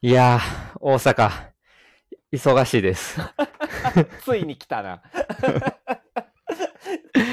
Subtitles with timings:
[0.00, 1.28] いやー、大阪、
[2.32, 3.18] 忙しいです。
[4.22, 5.02] ついに来たな。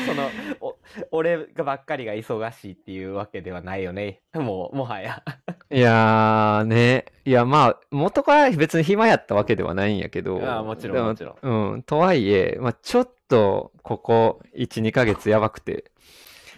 [0.07, 0.75] そのお
[1.12, 4.23] 俺がばっかりが忙しいっていうわけではないよね。
[4.33, 5.21] もう、もはや。
[5.70, 15.83] いやーね、いやまあ、元から別に暇やったわけではないんやけど、ああもちろんでもちろんうん、とはいえ、まあちょっと、ここ、1、2ヶ月やばくて、い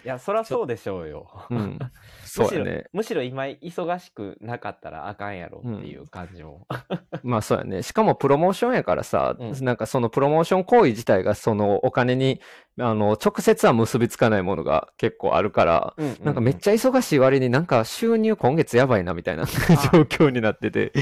[0.08, 1.28] や、そらそうでしょうよ。
[1.50, 1.90] うん、 む
[2.24, 2.84] しろそうやね。
[2.92, 6.66] むしろ今忙しくなかったらあかんやろっていう感じも。
[7.22, 7.82] まあそうやね。
[7.82, 12.40] しかもプロモーションやからさ、うんなんかそのプロモーション行為自体がそのお金に、
[12.78, 19.44] あの、直接は結びつかないものが結構あるから、うんうんなんかめっちゃ忙しい割になんか収入今月やばいなみたいな
[19.92, 20.92] 状況になってて。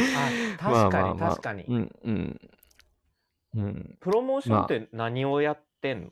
[0.58, 1.64] あ確かにまあまあまあ確かに。
[1.64, 2.40] うん、うん。
[3.56, 3.96] うん。
[4.00, 6.10] プロモーションって何をやってんの、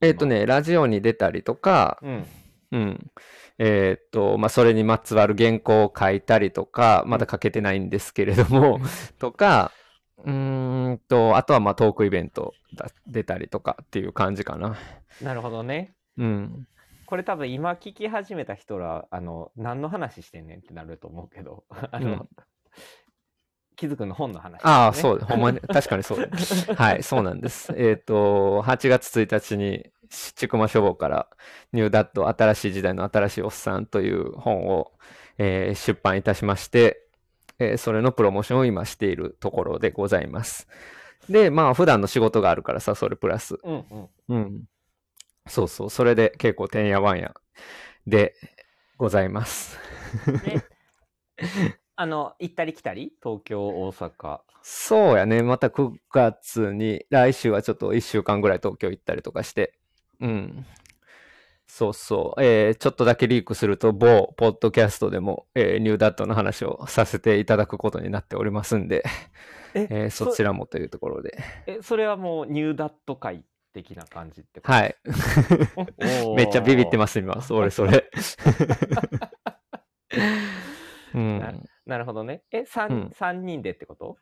[0.00, 2.26] えっ、とね、ラジオに出たりとか、うん。
[2.70, 3.10] うん。
[3.58, 8.80] えっ、と、まあ、それにまつわる原稿を書いたりとか、まだ書けてないんですけれども、
[9.18, 9.72] とか、
[10.24, 14.76] うーんと、あとはまあトークイベントだ出たりとかっていう感じかな。
[15.22, 15.94] なるほどね。
[16.16, 16.68] うん。
[17.06, 22.28] これ多分今聞き始めた人ら、あの、何の話してんねんってなると思うけど、 あの、うん
[23.78, 26.28] 気づくの本の話、ああ、そう、ほんまに、確かにそう。
[26.74, 27.72] はい、そうなんです。
[27.76, 31.28] えっ、と、8月1日に、ちくま書房から、
[31.72, 34.92] ニューダット、新しい時代の新しいおっさんという本を、
[35.38, 37.06] えー出版いたしまして、
[37.58, 40.68] えーそれのプロモーションを今しているところでございます。
[41.28, 43.56] で、まあ、普段の仕事があるからさ、それプラス。
[43.62, 44.08] うんうん。
[44.28, 44.64] うん。
[45.46, 47.34] そうそう、それで結構てんやわんや
[48.06, 48.34] で
[48.96, 49.78] ございます。
[50.42, 50.64] で、
[51.96, 53.12] あの、行ったり来たり？
[53.22, 54.40] 東京、大阪。
[54.62, 55.42] そうやね。
[55.42, 59.77] また9月に、来週はちょっと1週間ぐらい東京行ったりとかして。
[60.20, 60.66] うん。
[61.66, 62.42] そうそう。
[62.42, 69.04] えーちょっとだけリークすると、某ポッドキャストでも、えーニューダットの話をさせていただくことになっておりますんで、
[69.74, 71.38] ええーそちらもというところで。
[71.66, 73.44] え、それはもうニューダット会
[73.74, 74.72] 的な感じってこと？
[74.72, 74.96] はい。
[76.36, 77.42] めっちゃビビってます、今。
[77.42, 78.10] それそれ。
[81.14, 81.68] うん。
[81.86, 82.42] なるほどね。
[82.50, 84.16] え、三、うん三人でってこと？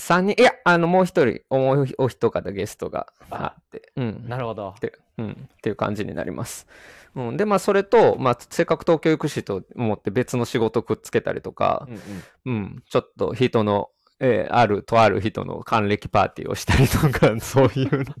[0.00, 4.24] 三人、いや、あの、もう一人、もうお一方ゲストがあって、うん。
[4.26, 4.80] なるほどっ。
[4.80, 6.66] て、うん、っていう感じになります。
[7.14, 12.02] うん、で、まあ、それと、まあ、せっかく東京行くしと思って別の仕事くっつけたりとかうん、うん。
[12.44, 13.90] うん、ちょっと人の、
[14.20, 18.14] えーある、とある人の還暦パーティーをしたりとか、 そういうの、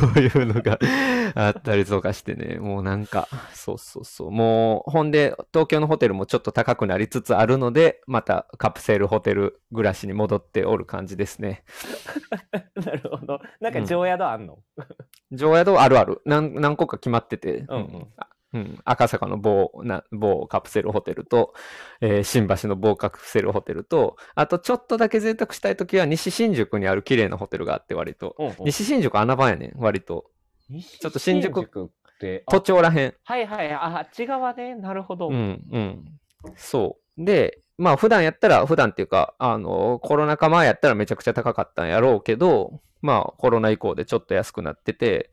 [0.00, 0.78] そういうのが
[1.34, 11.64] あったりとかしてね、もうなんか、そうそうそう、もう、ほんで、東京のホテルもちょっと高くなりつつあるので、またカプセルホテル暮らしに戻っておる感じですね。
[12.76, 13.40] なるほど。
[13.60, 14.58] なんか常宿あんの、
[15.32, 16.20] 常宿あるある。
[16.24, 18.06] 何何個か決まってて、うんうん。
[18.16, 21.52] あうん赤坂の某な某カプセルホテルと、
[22.00, 28.36] えー新橋の某カプセルホテルと、あとちょっとだけ贅沢したいときは西新宿にある綺麗なホテルがあって割と。
[28.38, 30.30] うんうん西新宿穴場やねん、割と。
[30.70, 31.88] 西ちょっと新宿っ
[32.20, 33.14] て、あ都庁らへん。
[33.24, 34.74] はいはい、あ、あっち側ね。
[34.76, 35.28] なるほど。
[35.28, 36.04] うん、うん。
[36.56, 37.24] そう。
[37.24, 45.30] で、まあ普段やったら、普段っていうか、あの、コロナ禍前やったらめちゃくちゃ高かったんやろうけど、まあコロナ以降でちょっと安くなってて、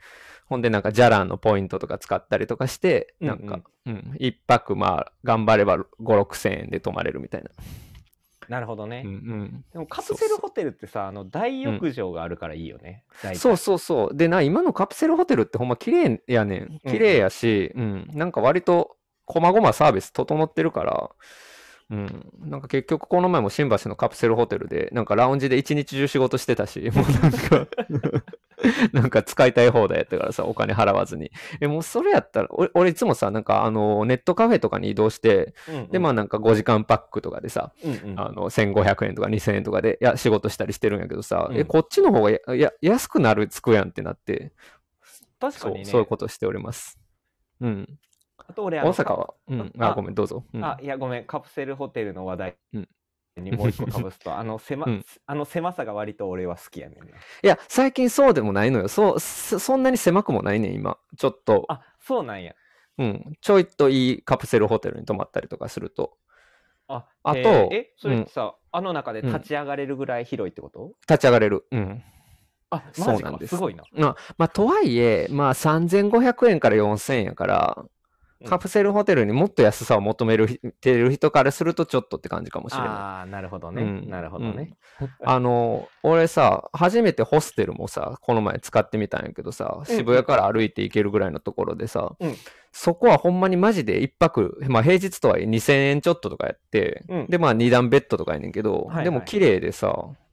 [0.52, 7.50] ほんでなんかジャランのポイントとか使ったりとかして、なんか、うん、一泊まあ頑張れば5、6千円で泊まれるみたいな。
[8.50, 9.04] なるほどね。
[9.06, 9.66] うんうん。
[9.72, 13.06] でもカプセルホテルってさ、あの大浴場があるからいいよね。
[13.34, 14.18] そうそうそう。
[14.18, 16.82] でな、今のカプセルホテルってほんま綺麗やねん。
[16.86, 21.12] 綺麗やし、うん、なんか割と、こまごまサービス整ってるから、
[21.92, 27.68] うん、なんか結局この前も新橋のカプセルホテルで、なんかラウンジで一日中仕事してたし、もうなんか、
[28.94, 31.32] なんか使いたい放題やったからさ、お金払わずに。
[31.60, 44.54] え、もうそれやったら、俺俺いつもさ、なんかあの、ネットカフェとかに移動して、うんうんで、まあなんか5時間パックとかでさ、うんうんあの、1500円とか2000円とかで、や、仕事したりしてるんやけどさ、うんえ、こっちの方がや、や、安くなるつくやんってなって、
[45.04, 45.86] そう、確かにね。
[45.86, 47.00] そういうことしております。
[47.60, 48.00] うん。
[48.38, 50.46] あと俺あの大阪は、うん、あ、あごめん、どうぞ。
[50.54, 52.90] うんあ、いや、ごめん、カプセルホテルの話題うん
[53.42, 57.06] にもう一個かぶすと、 あの狭、うんあの狭さが割と俺は好きやねんな。
[57.06, 57.12] い
[57.42, 58.88] や、最近そうでもないのよ。
[58.88, 60.98] そう、そそんなに狭くもないねん、今。
[61.18, 62.54] ちょっと、あ、そうなんや。
[62.98, 66.18] うん、ちょいといいカプセルホテルに泊まったりとかすると、
[66.88, 71.66] あ、あとえ、それってさ、あの中で立ち上がれるぐらい広いってこと、立ち上がれる。
[71.72, 72.04] うん。
[72.70, 73.84] あ、そうなんですすごいな。
[73.94, 77.86] まあ、まあ、とはいえ、まあ、3500円から4000円やから、
[78.46, 82.88] カプセルホテルにもっと安さを求めるてる人からするとちょっとって感じかもしれない。
[82.90, 83.82] ああ、なるほどね。
[83.82, 84.10] うん。
[84.10, 84.76] なるほどね。
[85.24, 92.36] あの、俺さ、初めてホステルもさ、この前使ってみたんやけどさ、渋谷から歩いて行けるぐらいのところでさ、うん。
[92.72, 97.28] そこはほんまにマジで一泊、まあ平日とはいえ2000円ちょっととかやって、うん。
[97.28, 99.04] でまあ二段ベッドとかやねんけど、はいはい。
[99.06, 99.88] でも綺麗でさ、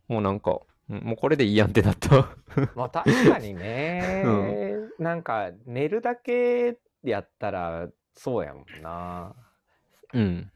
[0.08, 2.30] もうなんか、うんもうこれでいいやんってなった。
[2.74, 4.24] まあ確かにね、
[4.98, 9.34] なんか寝るだけやったらそうやもんな。
[10.12, 10.50] うん。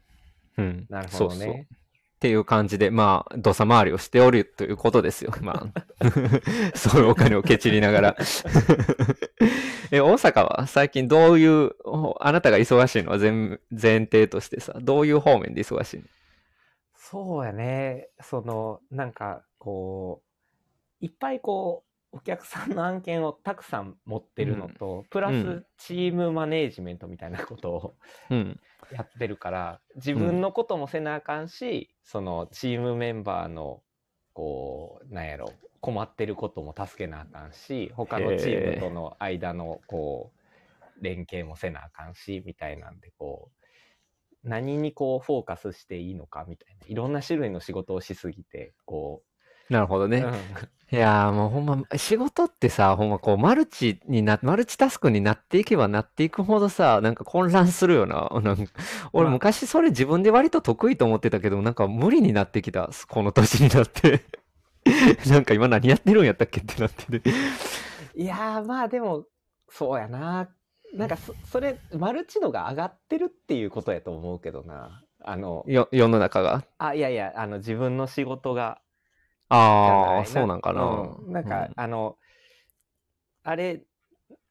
[0.58, 0.86] うん。
[0.88, 1.68] なるほどそうそうね。
[1.70, 5.32] っていう感じで、まあ、土佐回りをしておるということですよ。
[5.42, 5.82] まあ、
[6.78, 8.16] そういうお金をケチりながら。
[9.90, 16.04] え、大阪は最近どういう、おあなたが忙しいのは前前提としてさ、どういう方面で忙しいの？
[16.94, 18.08] そうやね。
[18.20, 20.22] その、なんか、こ
[21.00, 27.94] う、いっぱいこう、お客さんの案件をたくさん持ってるのと、プラスうんチームマネージメントみたいなことを
[28.30, 28.60] うん。
[28.90, 33.82] やってるから、自分のこともせなあかんし、そのチームメンバーの、
[34.34, 40.32] こう、なんやろ、困ってることも助けなあかんし、他のチームとの間の、こ
[41.00, 43.50] う、連携もせなあかんし、みたいなんで、こ
[44.44, 49.24] う、何にこうフォーカスしていいのかみたいな、いろんな種類の仕事をしすぎて、こ
[49.68, 50.26] なるほどう、ね。
[50.92, 58.28] うんいやーもうほんま、仕事ってさ、ほんまこう、マルチにな、マルチタスクになっていけばなっていくほどさ、なんか混乱するよな。
[58.42, 58.72] なんか
[59.14, 64.22] 俺まあ昔それ自分で割と得意と思ってたけど、なんか無理になってきた、この年になって。
[65.30, 67.30] なんか今何やってるんやったっけってなってて。
[68.14, 69.26] いやー、まあでも、
[69.70, 70.50] そうやな。
[70.94, 75.02] なんかそ、それ、マルチ度が上がってるっていうことやと思うけどな。
[75.24, 76.64] あの、よ、世の中が。
[76.78, 78.81] あ、いやいや、あの、自分の仕事が、
[79.54, 80.82] ああ、そうなんかな。
[80.82, 82.16] うんなんか、あの、
[83.44, 83.82] あれ、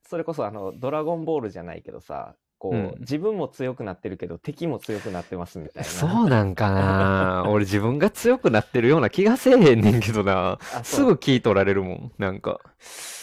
[0.08, 5.90] それこそあの、ドラゴンボールじゃないけどさ、こう、うん自分も強くなってるけど、敵も強くなってますみたいな。
[5.90, 7.46] そうなんかな。
[7.50, 10.60] 俺自分が強くなってるような気がせえへんねんけどな。
[10.84, 12.12] すぐ聞い取られるもん。
[12.20, 12.60] なんか。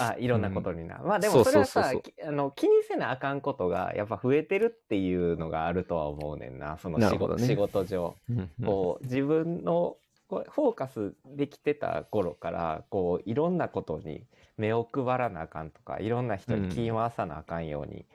[0.01, 0.99] あ、いろんなことにな。
[1.05, 1.93] まあでもそれはさ
[2.27, 6.79] あの気にせなあかんことがやっぱ増えてるっていうのがあるとは思うねんな。
[6.79, 8.17] その仕事,、ね仕事上。
[8.29, 9.97] うんうんこう自分の
[10.29, 14.27] こうフォーカスできてた頃からこういろんなことに
[14.57, 18.07] 目を配らなあかんとかいろんな人に気回さなあかんように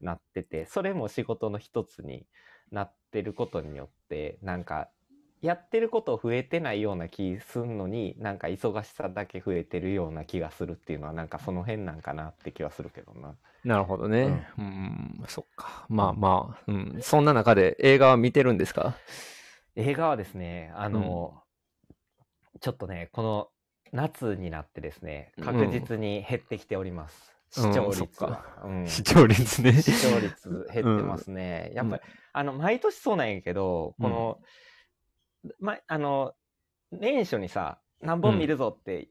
[0.00, 2.24] なってて、それも仕事の一つに
[2.70, 4.88] なってることによってなんか
[5.42, 13.34] やってること増えてないような気すんのになんか忙しさだけ増えてるような気がするっていうのはなんかその辺なんかなって気はするけどな。
[13.64, 14.48] なるほどね。
[14.56, 15.84] うん、そっか。
[15.88, 16.98] まあまあ、うん。
[17.02, 18.96] そんな中で映画は見てるんですか？
[19.76, 21.42] 映画はですね、あの、
[22.60, 23.48] ちょっとね、この
[23.92, 27.34] 夏になってですね、うん確実に減ってきております。
[27.50, 28.44] 視聴うんそっ率は。
[28.64, 29.72] うん 視聴率ね。
[29.72, 31.72] 視聴率減ってますね。
[31.74, 32.02] やっぱり、
[32.32, 34.40] あの、毎年そうなんやけど、この、
[35.58, 36.34] ま、あの、
[36.90, 39.08] 年初にさ、何本見るぞって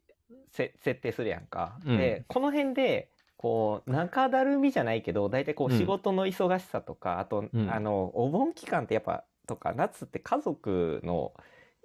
[0.52, 1.80] せ、設定するやんか。
[1.86, 11.34] うんで、この辺で、こう、中だるみじゃないけど、大体こう、うん仕事の忙しさとか、あと、うんあの、お盆期間ってやっぱ、とか、夏って家族の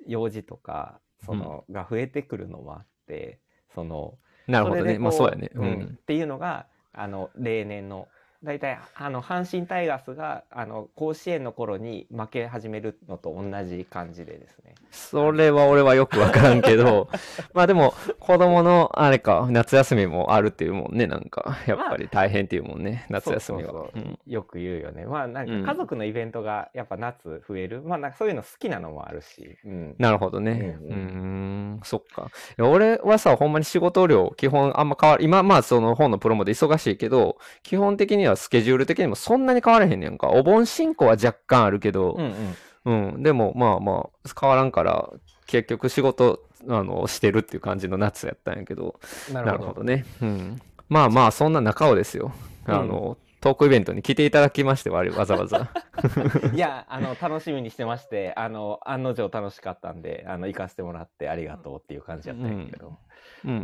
[0.06, 3.40] 用事とか、その、が増えてくるのもあって、
[3.74, 4.98] その、なるほどね。
[4.98, 5.50] まあそうやね。
[5.54, 5.88] ううんんっ。
[6.04, 8.08] ていうのがあの例年の
[8.42, 14.74] 大体あの阪神タイガースがあの甲子園の頃に負け始めるのと同じ感じでですね。
[14.90, 17.08] それは俺はよくわからんけど、
[17.54, 21.56] まあでも、子供のあれか、夏休みもあるっていうもんね、なんか。
[21.66, 23.70] やっぱり大変っていうもんね、夏休みは。
[23.70, 25.06] そうそううんよく言うよね。
[25.06, 27.82] まあなんうんか家族のイベントがやっぱ夏増える。
[27.82, 29.56] まあなんかそういうの好きなのもあるし。
[29.64, 29.94] うん。
[29.98, 30.78] なるほどね。
[30.80, 32.30] ううんうーん、そっか。
[32.58, 35.24] 俺はさ、ほんまに仕事量、基本あんま変わる。
[35.24, 40.28] 今、まあその本のプロモで忙しいけど、基本的にはスケジュール的にもそんなに変わらへんねんか。
[40.28, 43.14] お盆進行は若干あるけどう、んうん。
[43.14, 45.08] うん、でもまあまあ、変わらんから、
[45.46, 48.98] 結局仕事、あの、してるっていう感じの夏やったんやけど、
[49.32, 49.84] なるほど。
[49.84, 50.04] ね。
[50.20, 50.62] うん。
[50.88, 52.32] まあまあ、そんな中をですよ。
[52.66, 55.70] あの、トークイベントに来ていただきまして、わわざわざ。
[56.54, 62.88] いや、あの、楽しみにしてまして、あの、案の定楽しかったんで、あの、行かせてもらってありがとうっていう感じやったんやけど。
[62.88, 62.94] うん、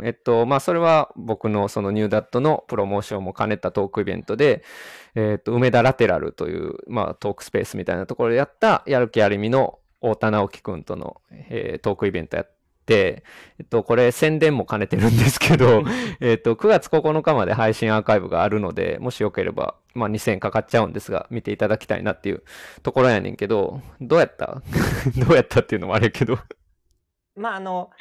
[0.03, 4.63] えっと、まあ、それは僕のそのニューダットのプロモーションも兼ねたトークイベントで、
[5.15, 12.51] えっと、梅田ラテラルという、まあ、トークスペースみたいなところでやった、やる気ありみの太田直樹くんとの、えートークイベントやっ
[12.85, 13.23] て、
[13.59, 15.83] えっと、これ宣伝も兼ねてるんですけど、
[16.21, 22.43] えっと、9月9日まで配信アーカイブがあるので、もしよければ、まあ、2000円かかっちゃうんですが、見ていただきたいなっていう
[22.81, 24.61] ところやねんけど、どうやった？
[25.17, 26.39] どうやったっていうのもあるけど。
[27.35, 27.91] まあ、あの、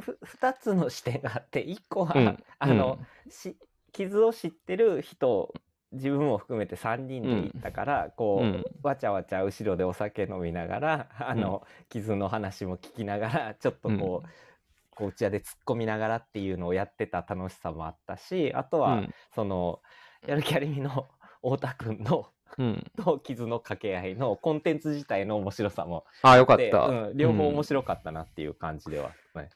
[0.00, 3.56] ふ二つの視点があって、一個は、うんあの、し
[3.92, 5.52] 傷を知ってる人
[5.92, 8.64] 自分も含めて3人で行ったから、こう、うん。
[8.82, 14.28] わちゃわちゃ後ろでお酒飲みながらあの、傷の話も聞きながらちょっとこう、
[14.94, 19.14] こううちわで突っ込みながらっていうのをやってた楽しさもあったしあとは、うん。
[19.34, 19.80] その
[20.26, 21.08] やる気ありみの
[21.42, 22.26] 太田君の
[22.58, 22.84] うん。
[22.96, 26.86] と 傷の掛け合いのコンテンツ自体の面白さもあ、よかあった。
[26.86, 27.54] うん、両方うん。
[27.54, 29.48] 面白かったなっていう感じでは、ね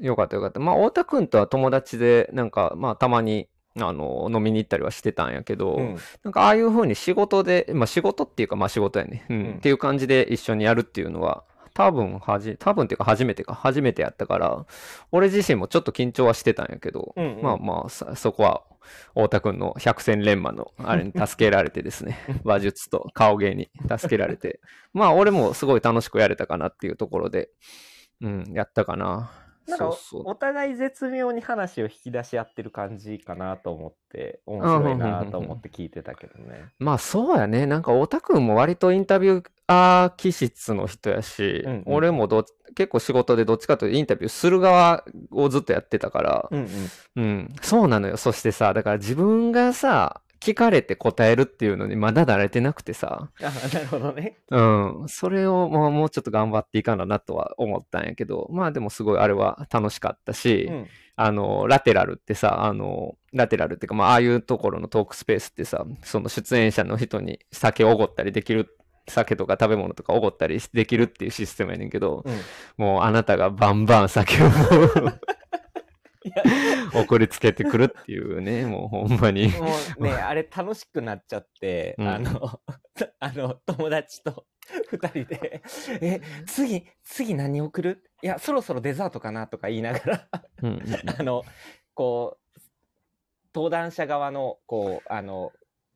[0.00, 0.60] よかったよかった。
[0.60, 3.48] まあ、太田くんとは友達で、なんか、まあ、たまに、
[3.80, 9.24] あの、飲みに行ったりはしてたんやけど、うんなんか、ああいう風に仕事で、まあ、仕事っていうか、まあ、仕事やね。
[9.28, 9.36] うん。
[9.36, 14.64] うんっていう感じで一緒にやるっていうのは、多分、はじ、多分っていうか、初めてか、初めてやったから、
[15.10, 18.62] 俺自身もちょっと緊張はしてたんやけど、うんうんまあまあ、さそこは、
[19.14, 24.60] 太田くんの百戦錬磨のあれに助けられてですね、 話術と顔芸に助けられて、
[24.92, 27.48] まあ俺もすごい楽しくやれたかなっていうところで、
[28.20, 29.32] うん、やったかな。
[29.68, 29.90] なんか
[30.24, 36.66] お互い絶妙に話を引き出し合ってる感じかなと思って面白いなと思って聞いてたけどね。
[36.78, 37.66] まあそうやね。
[37.66, 42.44] なんか太田くんも割とインタビューアー気質の人やし、うんうん俺もどっ
[42.74, 46.68] 結構仕事でどっちかというとインタビューする側をずっとやってたから、うん
[47.16, 48.16] うんうん、そうなのよ。
[48.16, 54.36] そしてさ、だから自分がさ、聞かれて答えるっていうのにまだ慣れてなくてさ、あなるほどね。
[54.50, 60.86] うん、それをもうもうちょっと頑張っていかななとは思ったんやけど、まあでもすごいあれは楽しかったし、うん。
[61.16, 72.34] あの、ラテラルってさ、あの、ラテラルっていうか、まあ、ああいうところのトークスペースってさ、その出演者の人に酒をおごったりできる、酒とか食べ物とかおごったりできるっていうシステムやねんけど、うん。
[72.76, 74.48] もうあなたがバンバン酒を
[76.94, 79.48] 送りつけてくるっていうね、もうほんまに。
[79.48, 79.66] も
[79.98, 82.08] うね、 あれ楽しくなっちゃって、うん。
[82.08, 82.60] あの、
[83.20, 84.46] あの、友達と
[84.90, 85.62] 二人で、
[86.00, 88.04] え、次、次何送る？
[88.22, 90.28] いや、そろそろデザートかなとか言いながら、
[90.62, 91.10] うんうん。
[91.18, 91.44] あの、
[91.92, 92.60] こう、
[93.54, 95.52] 登壇者側の、こう、あの、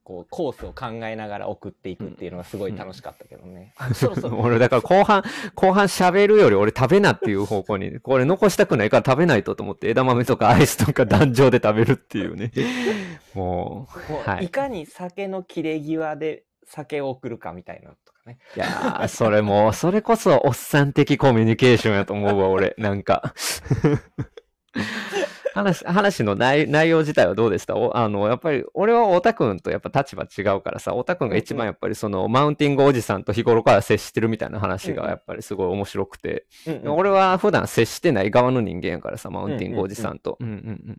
[0.09, 3.75] こう、コースを考えながら送っていくっていうのがすごい楽しかったけどね。
[3.77, 5.23] あそろそろ、俺だから後半、
[5.55, 12.51] 後半喋るより俺食べなっていう方向に、これ残したくないから食べないとと思って枝豆とかアイスとか壇上で食べるっていうね。
[13.35, 18.39] もう、もうはいいかに酒の切れ際で酒を送るかみたいなのとかね。
[18.57, 22.75] いやー、それもう、それこそおっさん的コミュニケーションやと思うわ、俺。
[22.79, 23.35] なんか。
[25.59, 27.77] 話、話の内内容自体はどうでした？
[27.77, 40.37] おあの、やっぱり、俺は太田くんとやっぱ立場違うからさ、太田くんが一番やっぱりその、マウンティングおじさんと日頃から接してるみたいな話うんうんがやっぱりすごい面白くて、うんうん俺は普段接してない側の人間やからさ、マウンティングおじさんと。
[40.41, 40.59] うんうんう
[40.93, 40.99] ん。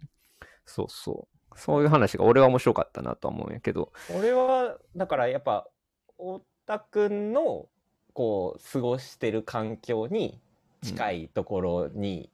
[0.66, 1.60] そうそう。
[1.60, 3.92] そういう話が俺は面白かったなとは思うんやけど。
[4.16, 5.68] 俺はだからやっぱ
[6.18, 7.68] 太田くんの
[8.14, 10.40] こう過ごしてる環境に
[10.82, 12.30] 近いところに、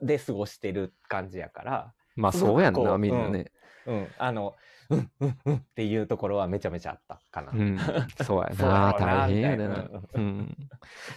[0.00, 3.52] で過ごしてる感じやから、まあそうやんな、みんなね。
[3.86, 4.54] うん、あの
[4.90, 7.52] うんうんうんっていうところはめちゃめちゃあったかな。
[7.52, 7.78] うん、
[8.24, 9.88] そうやな、大変やな。
[10.14, 10.56] うん。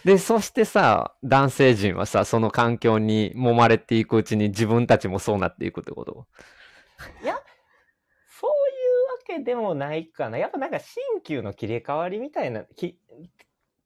[0.03, 6.27] で、そしてさ、男性陣はさ、その環境に揉まれていくうちに自分たちもそうなっていくってこと？
[7.23, 7.35] いや
[8.27, 12.99] そういうわけでもないかなやっぱなんか新旧の切り替わりみたいなき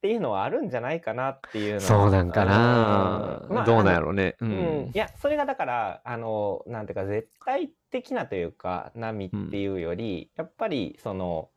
[0.06, 4.36] っていうのはあるんじゃないかなっていうのはそうなんかな、うんまあどうなんやろうね。
[4.40, 4.96] ううんんい。
[4.96, 11.50] やそれがだからあのなんていうか絶対的なというか波っていうより、やっぱりその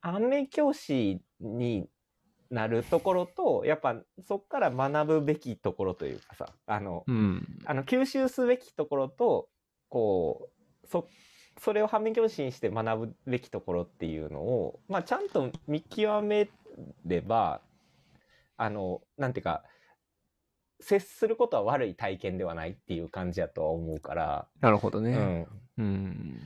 [0.00, 1.86] 反面教師に
[2.50, 7.46] なるところとやっぱそこから学ぶべきところというかさあのうん。
[7.66, 9.48] あの吸収すべきところと
[9.90, 10.48] こ
[10.84, 11.06] うそ
[11.58, 16.48] それを反面教師にして学ぶべきところっていうのを、まあ、ちゃんと見極め
[17.06, 17.60] れば
[18.56, 19.62] あのなんていうか
[20.82, 25.46] 接することは悪い体験ではないっていう感じやとは思うから、なるほどね。
[25.78, 26.40] うん、うん。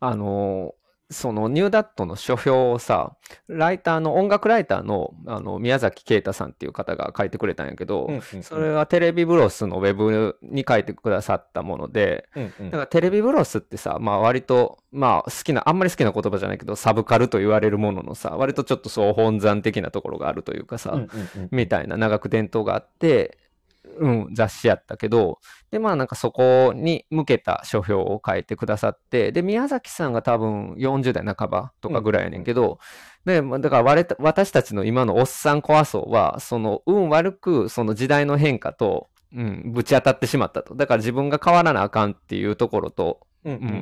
[0.00, 0.74] あの、
[1.08, 8.42] そのニューダットの書評をさ、ライターの、音楽ライターの、あの、宮崎啓太さんっていう方が書いてくれたんやけど、うんうん。
[8.42, 12.70] それはテレビブロスのウェブに書いてくださったもので、うんうん。
[12.70, 21.48] だからテレビブロスってさ、まあ割と、まあ好きな、あんまり好きな言葉じゃないけど、サブカルと言われるもののさ、割とちょっとそう本山的なところがあるというかさ、うんうんうん。
[21.52, 23.38] みたいな長く伝統があって、
[23.98, 25.38] うん、雑誌やったけど、
[25.70, 32.78] で、まあなんかそこに向けた書評を書いてくださって、で、宮崎さんが多分40代半ばとかぐらいやねんけど、
[33.24, 40.74] で、まあだから私たちの今のおっさん怖そうは、その運悪くその時代の変化と、うん、ぶち当たってしまったと。
[40.74, 43.26] だから自分が変わらなあかんっていうところと、うんうんうん、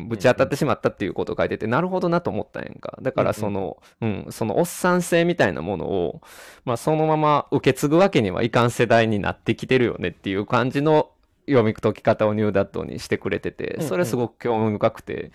[0.06, 2.99] ぶち当たってしまったっていうことを書いてて、なるほどなと思ったんやんか。
[3.00, 6.21] だからその、うん、そのおっさん性みたいなものを、
[6.64, 11.11] まあそのまま受け継ぐわけにはいかん世代になってきてるよねっていう感じの
[11.47, 13.88] 読み解き方をニューダットにしてくれててうんう、ん。
[13.88, 15.33] それすごく興味深くて、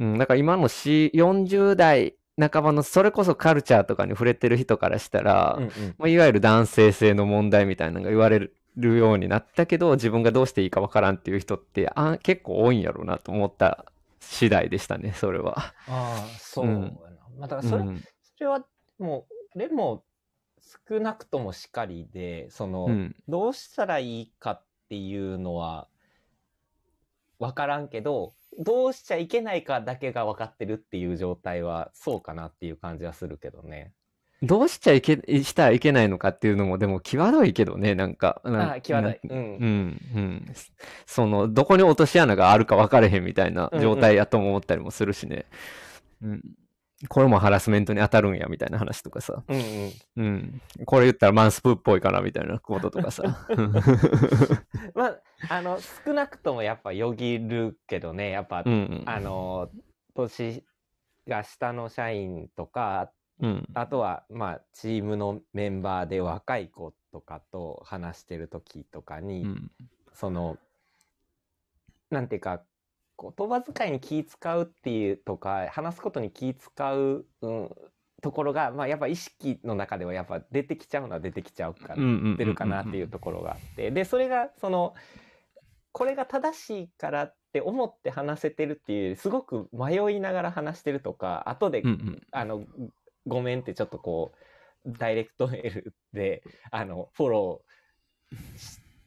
[0.00, 5.70] うん、だから今のし40代半ばのそれこそカルチャーとかに触れてる人からしたら、うんうん。
[5.98, 13.86] まあ、いわゆる男性性の問題みたいなのが言われるようになったけど、自分がどうしていいかわからんっていう人ってあ結構多いんやろうなと思った
[14.20, 15.58] 次第でしたね、それは。
[15.58, 16.98] ああ、そううん。
[17.38, 18.02] まあ、だからそれ、うん
[18.38, 18.64] それは
[18.98, 20.04] もう、でも、
[20.88, 25.88] 少なくともしかりで、その、うんどうしたらいいかっていうのは、
[27.38, 33.92] わからんけど、どうしちゃいけないかだけが分かってるっていう状態は、そうかなっていう感じはするけどね。
[34.42, 38.40] どうしちゃいけ、したらいけないのかっていうのも、でも際どいけどね、なんか。
[38.44, 39.20] なああ、際どい。
[39.22, 39.40] なうん。
[39.40, 40.54] うん、うん。
[41.06, 45.46] その、どこに落とし穴があるか分かれへんみたいな状態やとも思ったりもするしね。
[46.22, 46.42] うん。
[47.08, 49.44] これもハラスメントに当たるんや、みたいな話とかさ。
[49.46, 49.92] うんうん。
[50.16, 50.62] うん。
[50.86, 53.22] これ言ったらマンスプーっぽいかな、みたいなこととかさ。
[54.94, 59.02] まあ、あの、少なくともやっぱよぎるけどね、やっぱ、うんうん。
[59.06, 59.70] あの、
[60.14, 60.64] 年
[61.28, 63.68] が下の社員とか、うん。
[63.74, 69.70] あとは、まあ、チームのメンバーで若い子とかと話してる時とかに、うん。
[70.12, 70.58] その、
[72.10, 72.62] なんていうか、
[73.18, 77.70] 言葉遣いに気使うっていうとか、話すことに気使う、うん、
[78.22, 81.96] ところが、まあ、やっぱ意識の中ではやっぱ出てきちゃうのは出てきちゃうから、
[82.36, 84.94] 出るかなっていうところがあって、で、それが、その、
[85.92, 92.22] これが正しいからって思って話せてるっていうすごく迷いながら話してるとか、後でうんうん。
[92.30, 92.64] あの、
[93.26, 94.32] ごめんってちょっとこ
[94.84, 97.72] う、ダイレクトメールで、あの、フォロー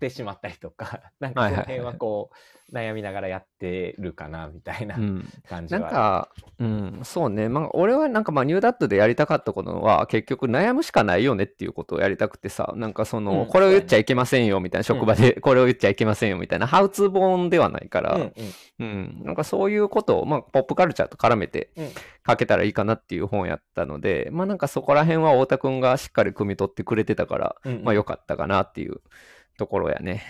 [0.09, 2.35] してしまったりとか、 なんかその辺はこう、
[2.75, 5.25] 悩みながらやってるかな、みたいなうん。
[5.47, 5.81] 感じは。
[5.81, 7.47] なんか、うん、そうね。
[7.47, 18.31] まあ、俺はなんかまあ、ニューダットでやりたかったことは、結局悩むしかないよねっていうことをやりたくてさ、なんかその、うんこれを言っちゃいけませんよみたいな、職場でこれを言っちゃいけませんよみたいな、ハウツー本ではないから、うんうん
[18.79, 21.89] うん、なんかそういうことを、まあ、ポップカルチャーと絡めてうん
[22.27, 29.01] 書けたらいいかなっていう本やったので、まあなんかそこら辺は太田くんがしっかり汲み取ってくれてたから、うんうんまあ良かったかなっていう
[29.57, 30.23] ところやね。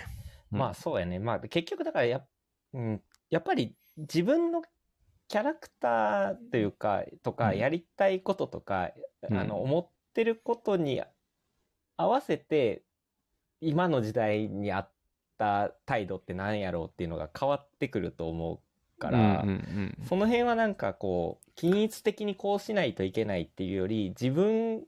[0.52, 0.58] うん。
[0.58, 1.18] まあそうやね。
[1.18, 2.22] まあ結局だからや,、
[2.72, 4.62] うん、やっぱり自分の
[5.28, 7.58] キャラクターというか、とか、うん。
[7.58, 8.90] やりたいこととか、
[9.28, 9.38] うん。
[9.38, 11.02] あの、思ってることに
[11.96, 12.82] 合わせて、
[13.60, 14.90] 今の時代に合っ
[15.38, 18.60] た態度って何やろうっていうのが変わってくると思
[18.96, 24.84] うから、うんうんうんその辺はなんかこう、均一的にこうしないといけないっていうより、自分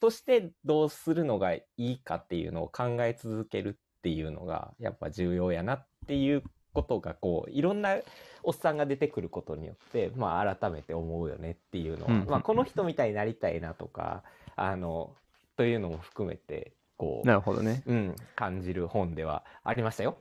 [0.00, 7.96] としてどうするのがいいかっていうのを考え続けるっていうのが、やっぱ重要やなっていうことが、こう、いろんな
[8.42, 14.22] おっさんが出てくることによって、まあ改めて思うよねっていうのは、まあこの人みたいになりたいなとか、
[14.56, 15.14] あの、
[15.56, 17.82] というのも含めて、こう、なるほどね。
[17.86, 20.18] うん、感じる本ではありましたよ。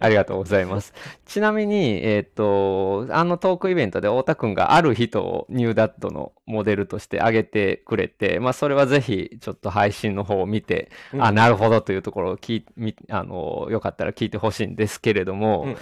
[0.00, 0.94] ありがとうございます。
[1.26, 15.76] ちなみに、えっ、と、あのトークイベントで太田くんがある人をニューダットのモデルとして挙げてくれて、まあそれはぜひちょっと配信の方を見て、あ、なるほどというところを聞いみあの、よかったら聞いてほしいんですけれども、うんうん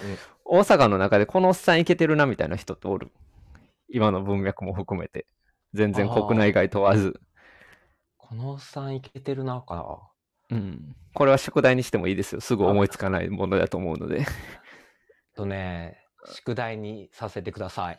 [0.45, 3.11] 大阪の中でこのおっさんいけてるなみたいな人っておる？
[3.87, 5.25] 今の文脈も含めて。
[5.73, 7.19] 全然国内外問わず。
[8.17, 10.12] このおっさんいけてるな、かな。
[10.51, 10.95] うん。
[11.13, 12.41] これは宿題にしてもいいですよ。
[12.41, 14.25] すぐ思いつかないものだと思うので。
[15.35, 17.97] とね、宿題にさせてください。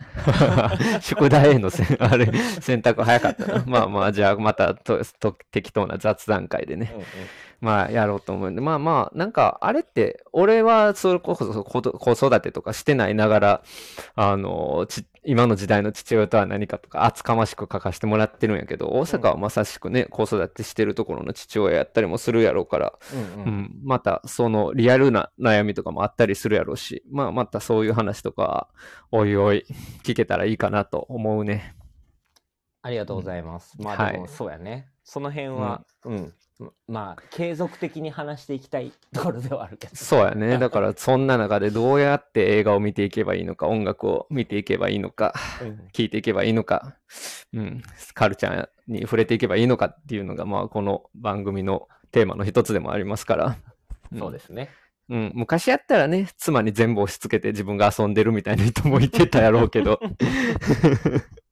[1.01, 2.27] 宿題へのせんあれ
[2.61, 3.65] 選択早かったな。
[3.69, 6.91] まあまあ、じゃあまたとと適当な雑談会でね。
[6.95, 7.05] うんうん
[7.61, 13.63] まあ、やろうと思うんで、まあまあ、なんか、あれって、俺はそれこそ子子育てとかしてないながら、
[14.17, 22.99] あの、ち今の時代の父親とは何かとか、厚かましく書かせてもらってるんやけど、大阪はまさしくね、子育てしてるところの父親やったりもするやろうから、
[23.37, 23.47] うんう。
[23.49, 28.69] ん、また、そのリアルな悩みとかもあったりするやろうし、まあ、またそういう話とか、
[29.11, 29.65] おいおい、
[30.03, 31.75] 聞けたらいいかなと思うね。
[32.83, 33.81] ありがとうございます。
[33.81, 34.89] まはいあでも、そうやね。
[35.05, 36.35] その辺は、うん。
[36.87, 39.97] まあ、継続的に話していきたいところではあるけど。
[39.97, 40.59] そうやね。
[40.59, 46.97] だから、そんな中でどうやって映画を見ていけばいいのか、音楽を見ていけばいいのか、うん聞いていけばいいのか、
[47.53, 47.83] うん、
[48.14, 53.51] カルチャーに触れていけばいいのかっていうのが、まあ、この番組のテーマの一つでもありますから。
[53.51, 54.71] んそうですね。
[55.09, 60.01] うん、昔やったらね、妻に全部押し付けて自分が遊んでるみたいな人もいてたやろうけど。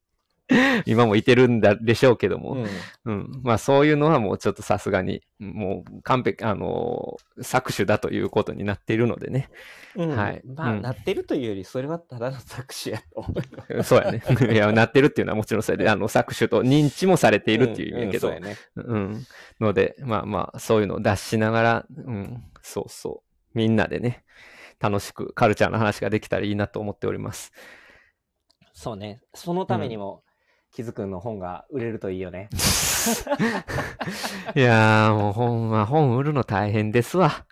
[0.86, 2.66] 今もいてるんだでしょうけども、うん
[3.04, 3.40] うん。
[3.42, 9.48] まあそういうのはもうちょっとさすがに、もう完璧、あのー搾取だということになっているのでね。
[9.94, 13.34] うんはいまあ、うんなってるというより、それはただの搾取やと思
[13.70, 13.82] うよ。
[13.82, 14.22] そうやね。
[14.52, 19.26] いや、なってるっていうのはもちろんそれで、あの、搾取と認知もされているっていう意味やけど、うんうん。
[19.60, 23.32] ので、まあまあ、そういうのを出しながら、うん、そうそう。
[23.54, 24.24] みんなでね、
[24.80, 27.52] 楽しくカルチャーの話ができたらいいなと思っております。
[28.72, 29.20] そうね。
[29.34, 30.24] そのためにも、
[30.72, 32.48] キズくんの本が売れるといいよね。
[34.56, 37.44] いやー、もう本は、本売るの大変ですわ。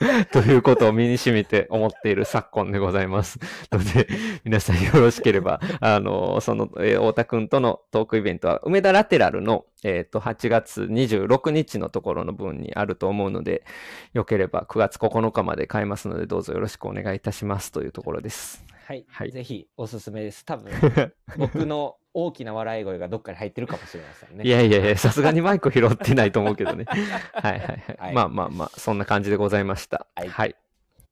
[0.32, 3.38] ということを身に染みて思っている昨今でございます。
[3.70, 4.08] ので、
[4.44, 13.64] 皆さんよろしければ、あの、その、えー太田くんとのトークイベントは、梅田ラテラルの、えっ、と、8月26日のところの分にあると思うので、
[14.12, 18.64] よければ9月9日まで買えますので、どうぞよろしくお願いいたしますというところです。
[18.86, 19.04] はい。
[19.08, 20.44] はいぜひ、おすすめです。
[20.44, 20.72] 多分、
[21.38, 24.44] 僕の大きな笑い声がどっかに入ってるかもしれませんね。
[24.44, 26.84] いやいやいや、さすがにマイク拾ってないと思うけどね。
[26.86, 27.80] はいはいはい。
[27.98, 30.06] はいまあまあまあ、そんな感じでございました。
[30.14, 30.56] はいはい